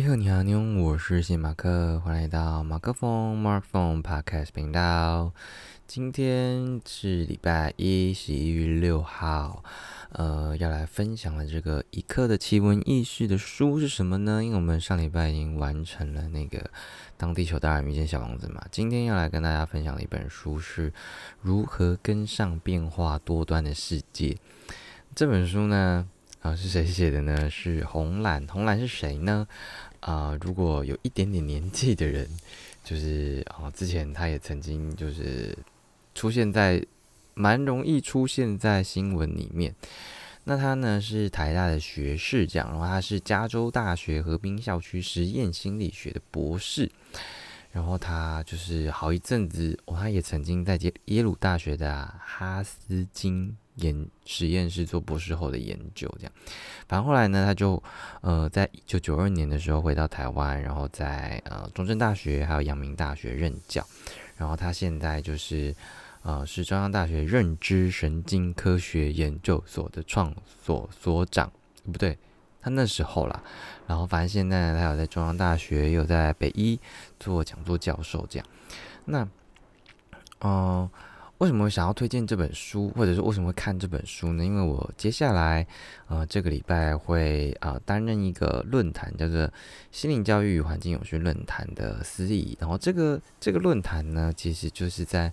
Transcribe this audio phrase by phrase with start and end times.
[0.00, 5.30] 你好，你好，你好，我是谢马克，欢迎来到马克风 Mark Phone Podcast 频道。
[5.86, 9.62] 今天是礼拜一，十一月六号，
[10.12, 14.42] 呃，要来分享的这个一刻的奇闻异事的书是什么呢？
[14.42, 16.58] 因为我们上礼拜已经完成了那个
[17.18, 20.90] 《当地球大人遇见小王子》嘛，今天要来跟大家分享的一本书是
[21.42, 24.30] 《如何跟上变化多端的世界》。
[25.14, 26.08] 这本书呢？
[26.40, 27.50] 啊，是谁写的呢？
[27.50, 28.46] 是红蓝。
[28.46, 29.46] 红蓝是谁呢？
[30.00, 32.28] 啊，如果有一点点年纪的人，
[32.82, 35.56] 就是啊，之前他也曾经就是
[36.14, 36.84] 出现在
[37.34, 39.74] 蛮容易出现在新闻里面。
[40.44, 46.90] 那他呢是台大的学士，这样，然后他是加州大学河滨校区实验心理学的博士。
[47.72, 53.56] 然后他就是好一阵子，哦，他也曾经在耶耶鲁大学的哈斯金。
[53.76, 56.32] 研实验室做博士后的研究，这样。
[56.88, 57.82] 反正后来呢，他就
[58.20, 63.86] 呃，在一九九二年的时候回到台湾，然后在呃中正大学还有阳明大学任教。
[64.36, 65.74] 然后他现在就是
[66.22, 71.50] 呃是中央大学认知神经科学研究所的创所所长，
[71.84, 72.18] 不对，
[72.60, 73.42] 他那时候啦。
[73.86, 76.78] 然后反正现在他有在中央大学，有在北医
[77.18, 78.46] 做讲座教授，这样。
[79.04, 79.28] 那，
[80.40, 80.90] 嗯。
[81.40, 84.44] 为什么想要推荐这本书，或者是为什么会看这本书呢？
[84.44, 85.66] 因为我接下来，
[86.06, 89.50] 呃，这个礼拜会啊担任一个论坛，叫做
[89.90, 92.54] “心灵教育与环境永续论坛”的司仪。
[92.60, 95.32] 然后这个这个论坛呢，其实就是在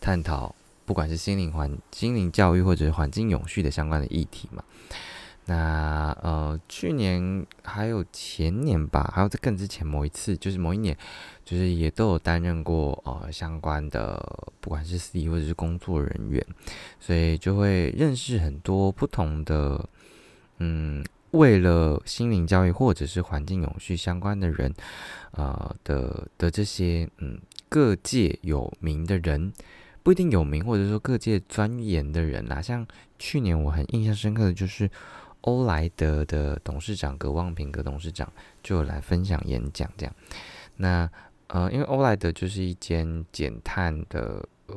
[0.00, 0.54] 探讨，
[0.86, 4.64] 不管是心灵环、心灵教育或者是环境永续的相关的议题嘛。
[5.46, 10.96] 那呃，去年还有前年吧，还有在更之前某一次，就是某一年，
[11.44, 14.24] 就是也都有担任过呃相关的，
[14.60, 16.46] 不管是司仪或者是工作人员，
[17.00, 19.88] 所以就会认识很多不同的，
[20.58, 24.72] 嗯，为了心灵教育或者是环境永续相关的人，
[25.32, 27.36] 呃的的这些嗯
[27.68, 29.52] 各界有名的人，
[30.04, 32.86] 不一定有名，或者说各界钻研的人啦，像
[33.18, 34.88] 去年我很印象深刻的就是。
[35.42, 38.32] 欧莱德的董事长葛望平葛董事长
[38.62, 40.14] 就来分享演讲，这样。
[40.76, 41.08] 那
[41.48, 44.76] 呃，因为欧莱德就是一间减碳的呃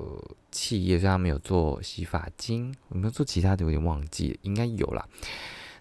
[0.52, 3.64] 企业，所以他们有做洗发精，有没有做其他的？
[3.64, 5.08] 有点忘记，应该有啦。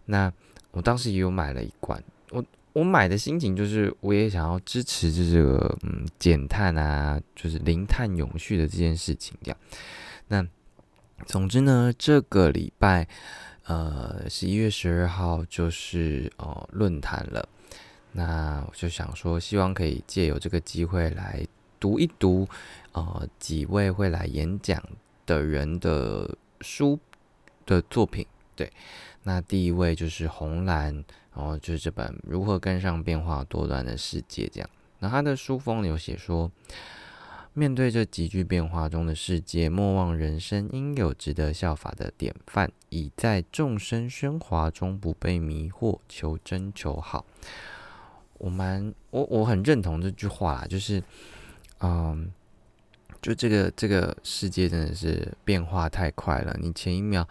[0.04, 0.32] 那
[0.70, 9.58] 我当时也有买了一罐，我我买的心情就是我也想要支持这个嗯减碳啊，就是零碳永续的这件事情，这样。
[10.28, 10.46] 那
[11.26, 13.08] 总之呢，这个礼拜。
[13.64, 17.48] 呃，十一月十二号就是哦论坛了，
[18.12, 21.46] 那我就想说，希望可以借由这个机会来
[21.80, 22.46] 读一读，
[22.92, 24.82] 呃，几位会来演讲
[25.24, 26.98] 的人的书
[27.64, 28.26] 的作品。
[28.54, 28.70] 对，
[29.22, 30.92] 那第一位就是红蓝，
[31.34, 34.70] 然后就是这本《如何跟上变化多端的世界》这样。
[34.98, 36.50] 那他的书封有写说。
[37.56, 47.24] 面对这急剧变化中的世界，莫忘人生应有值得效法的典范，以在众生喧哗中不被迷惑，求真求好。
[48.38, 51.00] 我蛮我我很认同这句话啦，就是，
[51.78, 52.28] 嗯，
[53.22, 56.56] 就这个这个世界真的是变化太快了。
[56.60, 57.26] 你前一秒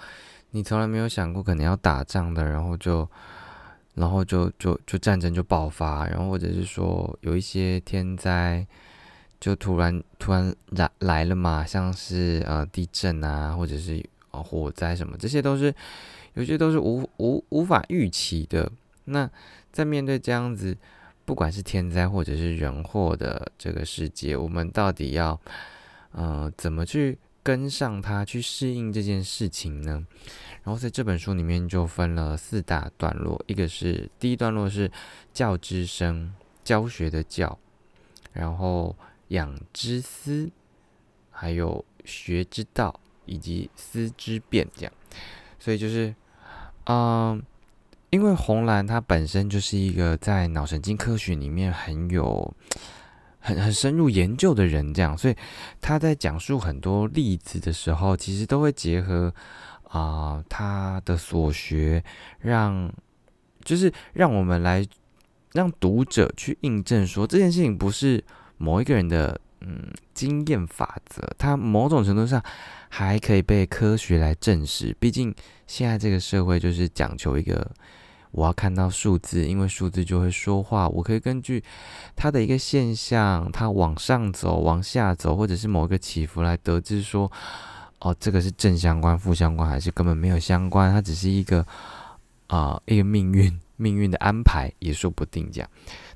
[0.52, 3.06] 你从来没有想过可能要打仗的，然后就
[3.96, 8.66] 然后就就就战争就爆发，然后或者是说有一些天灾。
[9.44, 15.76] 就突然突然来来了嘛，像是呃地震啊，或者是呃火灾什么，这些都是
[16.36, 18.72] 有些都是无无无法预期的。
[19.04, 19.30] 那
[19.70, 20.78] 在面对这样子，
[21.26, 25.38] 不管是天灾或者是人祸的这个世界，我们到底要
[26.14, 30.08] 呃怎么去跟上它，去适应这件事情呢？
[30.64, 34.90] 然后在这本书里面就分了四大段落，一个是第一段落是
[35.34, 36.34] 教之声，
[36.64, 37.60] 教学的教，
[38.32, 38.96] 然后。
[39.34, 40.48] 养之思，
[41.32, 44.94] 还有学之道，以及思之变，这样，
[45.58, 46.14] 所以就是，
[46.86, 47.42] 嗯，
[48.12, 52.54] 因为红蓝它本身就是一个在脑神经科学里面很有、
[53.40, 55.36] 很很深入研究的人，这样，所以
[55.82, 59.34] 他在讲述很多例子的时候，其实都会结合
[59.86, 62.04] 啊他的所学，
[62.38, 62.94] 让
[63.64, 64.88] 就是让我们来
[65.54, 68.24] 让读者去印证说这件事情不是。
[68.58, 72.42] 某一个人的嗯经验法则，它某种程度上
[72.90, 74.96] 还可以被科学来证实。
[75.00, 75.34] 毕竟
[75.68, 77.70] 现在这个社会就是讲求一个，
[78.32, 80.88] 我要看到数字，因为数字就会说话。
[80.88, 81.64] 我可以根据
[82.16, 87.32] 它的一个现象，它往上走、往下走，或者是某一个起伏来得知说，
[88.00, 90.92] 哦，这个是正相关、负相关，还是根本没有相关？
[90.92, 91.66] 它只是一个
[92.48, 93.60] 啊一个命运。
[93.76, 95.50] 命运的安排也说不定。
[95.52, 95.70] 这样，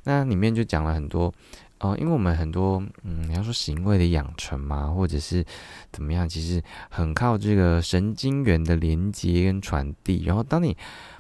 [0.04, 1.34] 那里面就讲了很多，
[1.80, 5.46] 哦，因为我们很多，嗯，你要说行为的养成嘛，或者是
[5.92, 10.24] 怎么样，其实很靠这个神经元的连接跟传递。
[10.26, 10.76] 然后，当你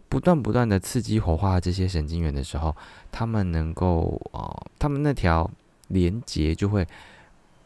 [0.10, 2.76] 不断不断的刺激活化这些神经元的时候，
[3.12, 5.50] 他们能够，呃，他们那条
[5.90, 6.88] 连接就会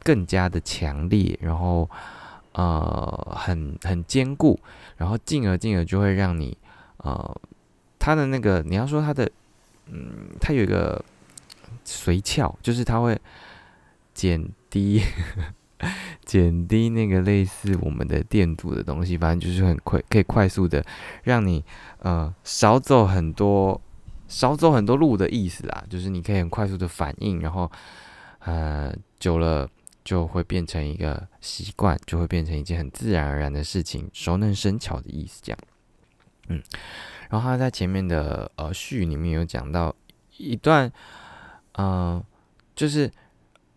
[0.03, 1.89] 更加的强烈，然后，
[2.53, 4.59] 呃，很很坚固，
[4.97, 6.57] 然后进而进而就会让你，
[6.97, 7.35] 呃。
[8.03, 9.29] 他的那个，你要说他的，
[9.85, 10.99] 嗯，他有一个
[11.85, 13.19] 髓鞘，就是它会
[14.13, 15.01] 减低
[16.25, 20.83] 减低那个类似我们的电阻的东西，反正就是很快可以快速的
[21.23, 21.63] 让你
[21.99, 23.81] 呃少走很多
[24.27, 27.69] 少走很多路的意思啦，就是你可以很快速的反应，然后
[28.39, 29.67] 呃久了
[30.03, 35.59] 就会变成一个习惯，就会变成一件很自然而然的事情，熟能生巧的意思，这样，
[36.47, 36.61] 嗯。
[37.29, 39.95] 然后他在前面的呃序里面有讲到
[40.37, 40.91] 一段，
[41.77, 42.23] 嗯，
[42.75, 43.09] 就是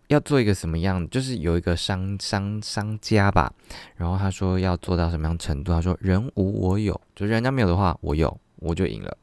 [0.09, 3.53] 要做一个什么样，就是有一个商商商家吧，
[3.97, 5.73] 然后他说要做到什么样程度？
[5.73, 9.17] 他说人无我有，就是人家没有的话，我有我就赢了。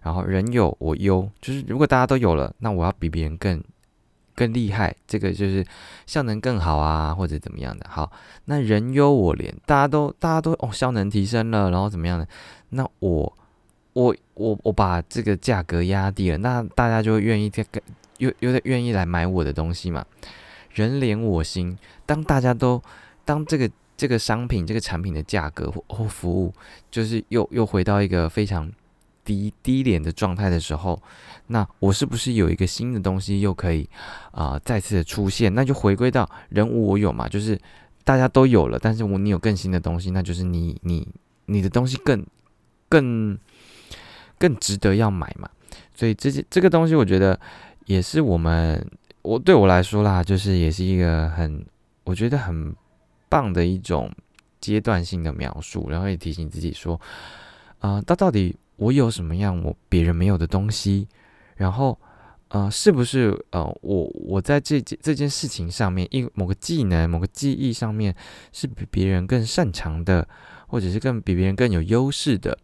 [0.00, 3.62] 然后人有我优，就是如果大家都有了，那我要比别人更
[4.34, 5.64] 更厉害，这个就是
[6.06, 7.86] 效能更好啊，或者怎么样的。
[7.90, 8.10] 好，
[8.46, 12.26] 那人优我廉，大家都大家都哦效能提升了，然后怎么样的？
[12.70, 13.38] 那我。
[13.98, 17.82] 我我我把这个价格压低了，那大家就愿意再更
[18.18, 20.06] 又又在愿意来买我的东西嘛？
[20.72, 22.80] 人怜我心，当大家都
[23.24, 26.54] 当这个这个商品这个产品的价格或或服务，
[26.92, 28.70] 就是又又回到一个非常
[29.24, 31.02] 低低廉的状态的时候，
[31.48, 33.88] 那我是不是有一个新的东西又可以
[34.30, 35.52] 啊再次的出现？
[35.52, 37.58] 那就回归到人无我有嘛，就是
[38.04, 41.08] 大家都有了，但是我你有更新的东西，那就是你你
[41.46, 42.24] 你的东西更
[42.88, 43.36] 更。
[44.38, 45.48] 更值得要买嘛，
[45.94, 47.38] 所以这些这个东西，我觉得
[47.86, 48.84] 也是我们
[49.22, 51.64] 我对我来说啦，就是也是一个很
[52.04, 52.74] 我觉得很
[53.28, 54.10] 棒的一种
[54.60, 57.00] 阶段性的描述，然后也提醒自己说，
[57.80, 61.06] 啊，到到底我有什么样我别人没有的东西，
[61.56, 61.98] 然后
[62.48, 68.14] 呃，是不是呃，我我在这件这件事情上面，一某个技能、某个技艺上面
[68.52, 70.26] 是比别人更擅长的，
[70.66, 72.56] 或者是更比别人更有优势的。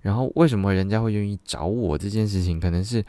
[0.00, 3.04] 然后为什么人家会愿意找我这件事情，可能是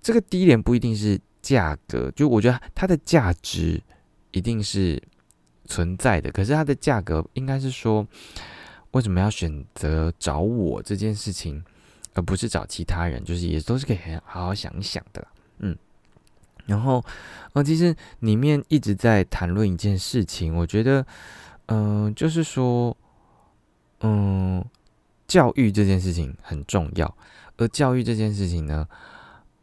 [0.00, 3.82] 这个低廉不一定是价格，就我觉得它的价值
[4.30, 5.02] 一定是
[5.64, 8.06] 存在的，可是它的价格应该是说
[8.92, 11.62] 为什么要选择找我这件事情，
[12.14, 15.26] 而不是找其他人，就是也都是可以好好想一想的，
[15.58, 15.76] 嗯。
[16.66, 17.04] 然后
[17.54, 21.04] 呃，其实里面一直在谈论一件事情，我觉得
[21.66, 22.96] 嗯，就是说
[24.00, 24.64] 嗯。
[25.28, 27.16] 教育这件事情很重要，
[27.58, 28.88] 而教育这件事情呢，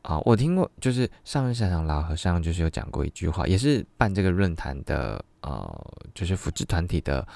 [0.04, 7.28] 啊，我听过，就是上日山上老和尚就是有讲过一句话，也是办这个论坛的，呃，就是辅助团体的，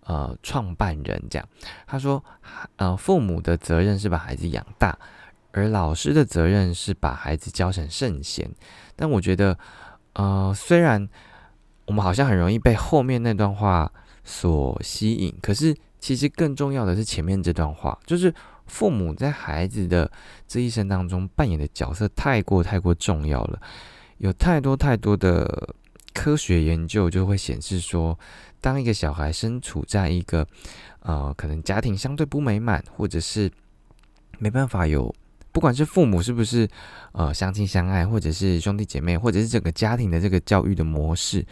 [0.00, 1.48] 呃，创办人这样，
[1.86, 2.22] 他说，
[2.74, 4.98] 呃，父母的责任是把孩子养大，
[5.52, 8.50] 而老师的责任是把孩子教成圣贤。
[8.96, 9.56] 但我觉得，
[10.14, 11.08] 呃，虽然
[11.84, 13.92] 我们好像很容易被后面那段话
[14.24, 15.76] 所吸引，可是。
[16.06, 18.32] 其实更重要的是前面这段话，就是
[18.68, 20.08] 父母在孩子的
[20.46, 23.60] 这一生当中扮演的角色太过太过重要了。
[24.18, 25.74] 有太多太多的
[26.14, 28.16] 科学研究就会显示说，
[28.60, 30.46] 当一个小孩身处在一个
[31.00, 33.50] 呃可能家庭相对不美满，或者是
[34.38, 35.12] 没办法有，
[35.50, 36.68] 不管是父母是不是
[37.14, 41.44] 呃相亲相爱，或者是兄弟姐妹，或者是整个家庭的这个教育的模式，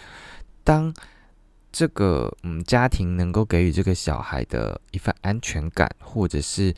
[0.62, 0.94] 当。
[1.76, 6.72] 这个嗯，家庭能够给予这个小孩的一份安全感，或者是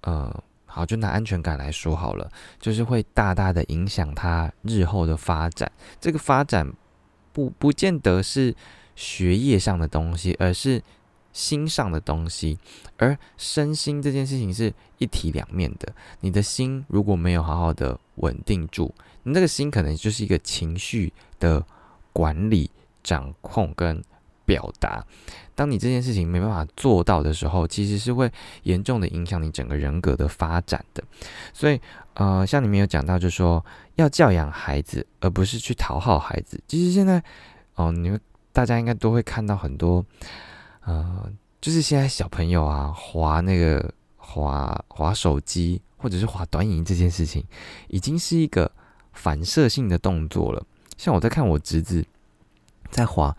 [0.00, 2.26] 呃，好，就拿安全感来说好了，
[2.58, 5.70] 就是会大大的影响他日后的发展。
[6.00, 6.72] 这个发展
[7.34, 8.56] 不不见得是
[8.96, 10.82] 学业上的东西，而是
[11.34, 12.58] 心上的东西。
[12.96, 15.92] 而身心这件事情是一体两面的。
[16.20, 21.62] 你的心如果没有好好的稳定住，你那个心可能就是一个情绪的
[22.14, 22.70] 管理、
[23.02, 24.02] 掌控跟。
[24.50, 25.06] 表达，
[25.54, 28.28] 当你这件事情没办法做到的时候，其实是会
[28.64, 31.00] 严重的影响你整个人格的发展的。
[31.52, 31.80] 所以，
[32.14, 33.64] 呃，像你们有讲到，就说
[33.94, 36.60] 要教养孩子，而不是去讨好孩子。
[36.66, 37.22] 其实现在，
[37.76, 38.20] 哦，你们
[38.52, 40.04] 大家应该都会看到很多，
[40.84, 41.30] 呃，
[41.60, 47.44] 就是现在小朋友啊，滑那个滑滑手机或者是滑短影音这件事情，
[47.86, 48.68] 已经是一个
[49.12, 50.60] 反射性的动作了。
[50.96, 52.04] 像我在看我侄子
[52.90, 53.36] 在滑。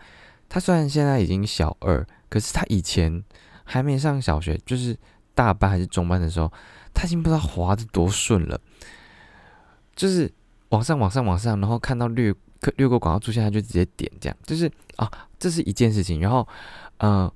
[0.52, 3.24] 他虽然现在已经小二，可是他以前
[3.64, 4.94] 还没上小学，就是
[5.34, 6.52] 大班还是中班的时候，
[6.92, 8.60] 他已经不知道滑的多顺了。
[9.96, 10.30] 就是
[10.68, 12.34] 往上往上往上，然后看到略
[12.76, 16.20] 略过广告出现，他就直接点这样，就是啊，这是一件事情。
[16.20, 16.46] 然后，
[16.98, 17.32] 嗯，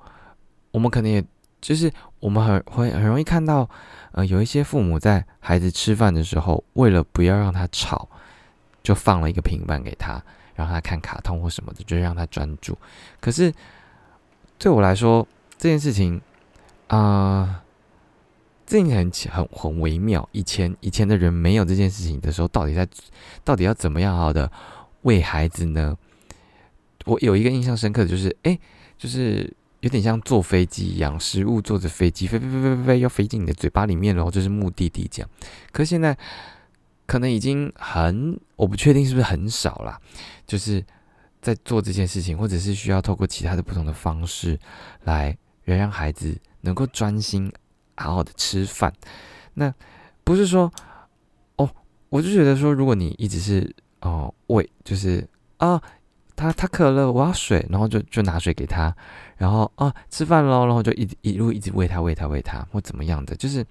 [0.72, 1.24] 我们可能也
[1.62, 3.66] 就是我们很会很容易看到，
[4.12, 8.06] 呃，有一些父母在孩子吃饭的时候，为了不要让他吵，
[8.82, 10.22] 就放了一个平板给他，
[10.56, 12.76] 让他看卡通或什么的，就是让他专注。
[13.20, 13.52] 可是
[14.58, 16.20] 对我来说，这件事情
[16.88, 17.62] 啊。
[18.68, 20.28] 这很很很微妙。
[20.32, 22.84] 以前以前的人没有这件事情的时候，到底在
[23.44, 24.50] 到底要怎么样好的
[25.02, 25.96] 喂孩子呢？
[27.04, 28.58] 我有一个印象深刻的就是，哎，
[28.98, 29.48] 就是
[29.82, 35.30] 有点像坐飞机一样，食物坐着飞机飞飞飞飞飞要飞进你的嘴巴里面然后就是目的地这样。
[35.70, 36.18] 可现在
[37.06, 40.00] 可能已经很，我不确定是不是很少啦，
[40.46, 40.84] 就是
[41.40, 44.58] 在做这件事情，或者是需要透过其他的不同的方式
[45.04, 47.52] 来让孩子能够专心。
[47.98, 48.92] 好好的吃饭，
[49.54, 49.72] 那
[50.22, 50.70] 不是说
[51.56, 51.66] 哦，
[52.10, 55.80] 我就觉得说，如果你一直是哦喂，就是啊，
[56.36, 58.94] 他他渴了，我要水，然后就就拿水给他，
[59.36, 63.64] 然后啊吃饭喽，然后就一一路一直喂他喂他喂他或怎么样的，就是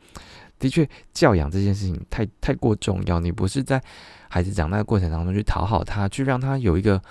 [0.60, 3.81] 的确教养这件事情太太过重要，你不是在
[4.29, 7.01] 孩子长大的过程当中去讨好他，去让他有一个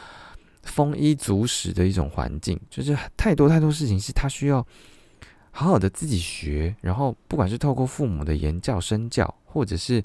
[0.63, 4.67] 丰衣足食的一种环境，就是太多太多事情是他需要。
[5.57, 10.03] 好好的自己学，然后不管是透过父母的言教身教，或者是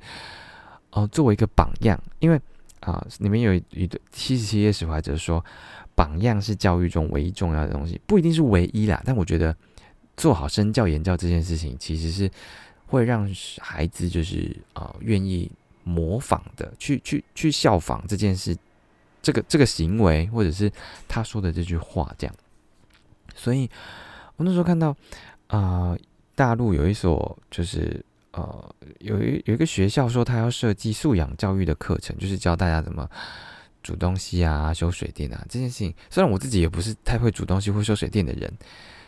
[0.91, 2.39] 哦作为一个榜样，因为
[2.81, 5.43] 啊里面有一对七十七页史怀哲说，
[5.99, 9.53] 榜样是教育中唯一重要的东西，不一定是唯一啦，但我觉得
[10.15, 12.31] 做好身教言教这件事情，其实是
[12.87, 13.29] 会让
[13.59, 15.51] 孩子就是啊愿意
[15.83, 18.55] 模仿的，去去去效仿这件事，
[19.21, 20.71] 这个这个行为，或者是
[21.09, 22.33] 他说的这句话这样，
[23.35, 23.69] 所以
[24.37, 24.95] 我那时候看到。
[25.49, 25.97] 啊，
[26.35, 33.09] 大陆有一所就是呃，有一有一个学校说他要设计素养教育的课程，就是教大家怎么
[33.83, 35.93] 煮东西啊、修水电啊这件事情。
[36.09, 38.51] 虽然我自己也不是太会煮东西或修水电的人，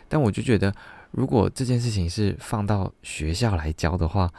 [0.08, 0.74] 但我就觉得，
[1.10, 4.32] 如果这件事情是放到学校来教的话，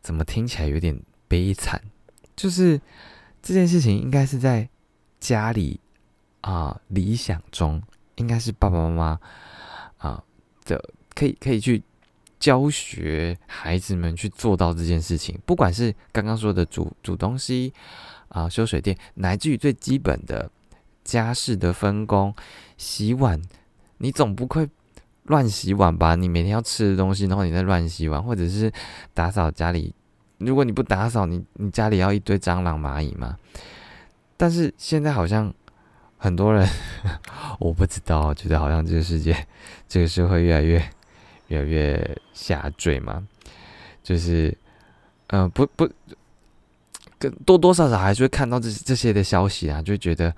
[0.00, 1.80] 怎么听起来有点悲惨？
[2.36, 2.80] 就是
[3.42, 4.68] 这件事情应该是在
[5.18, 5.80] 家里
[6.40, 7.82] 啊，理想中
[8.16, 9.20] 应该是爸爸妈妈
[9.98, 10.24] 啊
[10.64, 10.82] 的。
[11.12, 11.82] 可以可以去
[12.38, 17.74] 教学孩子们去做到这件事情，不管是刚刚说的煮煮东西
[18.30, 20.50] 啊、修水电，乃至于最基本的
[21.04, 22.34] 家事的分工、
[22.78, 23.40] 洗碗，
[23.98, 24.68] 你总不会
[25.24, 26.14] 乱洗碗吧？
[26.14, 28.72] 你每天要吃的东西，然后你在乱洗碗，或者是
[29.14, 29.94] 打扫家里，
[30.38, 33.36] 如果你不打扫，你你家里要一堆蟑螂蚂蚁吗？
[34.36, 35.52] 但是现在好像。
[36.22, 36.68] 很多人，
[37.58, 39.34] 我不知道，觉得好像这个世界，
[39.88, 40.74] 这个社会越来越，
[41.48, 43.26] 越来越下坠嘛。
[44.02, 44.54] 就是，
[45.28, 45.88] 呃，不不，
[47.20, 50.34] 跟多多少少还是会看到这这些的消息啊，就觉得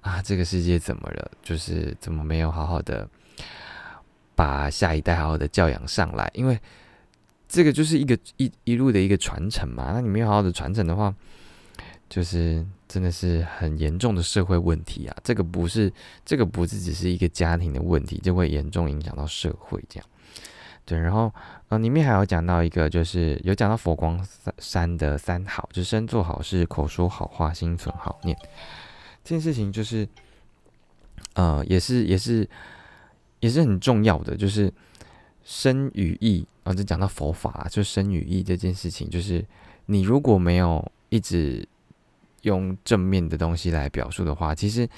[0.00, 1.30] 啊，这个世界怎么了？
[1.42, 3.06] 就是怎么没有好好的
[4.34, 6.28] 把下一代好好的教养上来？
[6.32, 6.58] 因为
[7.46, 9.92] 这个就是一个一一路的一个传承嘛。
[9.92, 11.14] 那你没有好好的传承的话，
[12.08, 15.16] 就是真的是很严重的社会问题啊！
[15.22, 15.92] 这个不是，
[16.24, 20.08] 这个不是只是一个家庭的问题，就会严重影响到社会这样。
[20.84, 21.32] 对，然后
[21.68, 24.20] 呃，里面还有讲到一个，就是有讲到佛光
[24.58, 28.36] 山的三好，就是身做好事、口说好话、心存好念。
[29.22, 30.08] 这件事情就是，
[31.34, 32.48] 呃，也是也是
[33.38, 34.72] 也是很重要的，就是
[35.44, 39.44] 身与意啊，就讲到佛法，就身与意这件事情，就是
[39.86, 41.66] 你如果没有一直
[42.42, 44.88] 用正面的东西来表述的话，其实，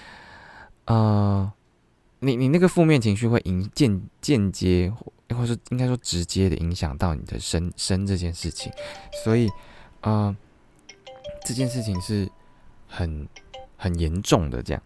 [0.86, 1.52] 呃，
[2.20, 4.90] 你你那个负面情绪会影间间接，
[5.30, 8.72] 或者应该说直接的影响到你的身身这件事情，
[9.22, 9.48] 所以，
[10.00, 10.34] 呃，
[11.44, 12.28] 这件事情是
[12.86, 13.28] 很
[13.76, 14.62] 很严重的。
[14.62, 14.82] 这样，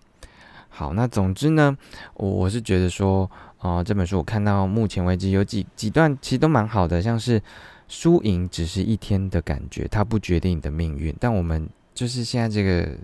[0.68, 1.76] 好，那总之呢，
[2.14, 3.30] 我我是觉得说，
[3.60, 7.42] 呃，这本书我看到目前为止有几几段其实都蛮好的，像是
[7.88, 11.68] 输赢只是一天的感觉，它不决定你的命运，但我们。
[11.94, 12.96] 就是现在这个，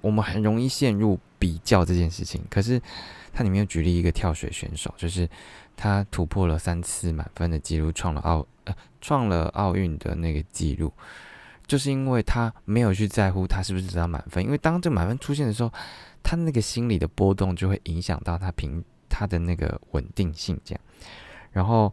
[0.00, 2.42] 我们很容易陷入比较这件事情。
[2.50, 2.80] 可是
[3.32, 5.28] 它里面有举例一个跳水选手，就是
[5.76, 10.92] 他突破了三次满分的记录，创了奥呃创了奥运的那个记录，
[11.66, 15.72] 就是因为他没有去在乎他是不是得到满分，因为当这满分出现的时候，
[16.22, 20.80] 他那个心理的波动就会影响到他平他的那个稳定性这样，
[21.52, 21.92] 然后。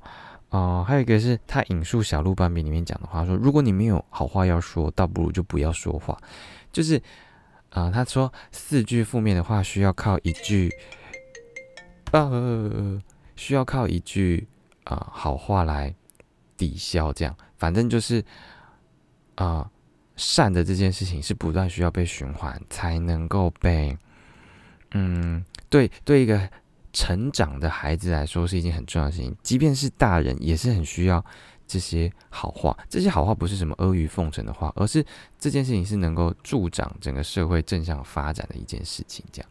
[0.50, 6.16] 哦，还有一个是他引述《小鹿斑比》里面讲的话，说如果你没有好话要说，倒不如就不要说话。
[6.72, 7.02] 就是，
[7.74, 10.72] 啊，他说四句负面的话需要靠一句，
[12.12, 13.01] 呃，
[13.36, 14.48] 需要靠一句
[14.84, 15.94] 啊好话来
[16.56, 17.12] 抵消。
[17.12, 18.24] 这样，反正就是，
[19.36, 19.68] 啊，
[20.15, 23.98] 善的这件事情是不断需要被循环，才能够被，
[24.92, 26.48] 嗯，对对一个
[26.94, 29.36] 成长的孩子来说是一件很重要的事情。
[29.42, 31.25] 即便是大人，也是很需要
[31.67, 32.77] 这些好话。
[32.89, 35.05] 这些好话不是什么阿谀奉承的话，而是
[35.38, 39.24] 这件事情是能够助长整个社会正向发展的一件事情。
[39.32, 39.50] 这样，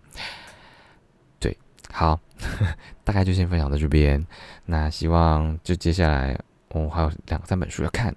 [1.38, 1.57] 对，
[1.90, 2.19] 好，
[3.04, 4.25] 大概就先分享到这边。
[4.66, 6.38] 那希望就接下来
[6.71, 8.14] 我还有两三本书要看。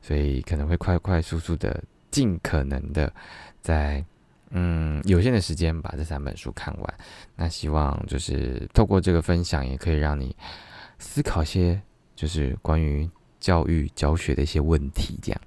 [0.00, 3.12] 所以可能会快快速速的，尽可能的，
[3.60, 4.02] 在
[4.50, 6.94] 嗯有限的时间把这三本书看完。
[7.34, 10.34] 那希望就是透过这个分享，也可以让你
[10.98, 11.82] 思考些，
[12.14, 13.10] 就是关于
[13.40, 15.18] 教育教学的一些问题。
[15.22, 15.40] 这样，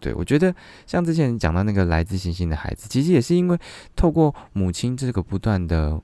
[0.00, 0.54] 对我觉得
[0.86, 3.58] 像之前讲到那个来自星星的孩子，其实也是因为
[3.94, 6.00] 透过母亲这个不断的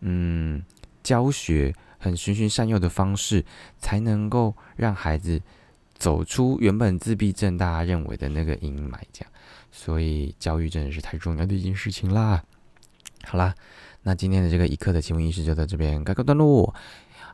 [0.00, 0.62] 嗯
[1.02, 3.44] 教学，很循循善诱的方式，
[3.78, 5.40] 才能够让孩子。
[6.00, 9.30] 走出原本自闭症大家认为的那个阴霾，这样，
[9.70, 12.42] 所以教育真的是太重要的一件事情啦。
[13.24, 13.54] 好啦，
[14.04, 16.74] 那今天的这个一刻的奇闻异事就到这边告告段落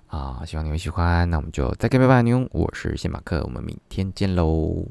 [0.08, 1.28] 啊，希望你们喜欢。
[1.28, 4.86] 那我们就再见，拜拜，牛，我是谢马克，我们明天见喽。